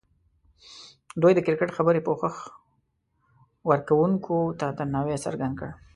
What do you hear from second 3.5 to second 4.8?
ورکوونکو ته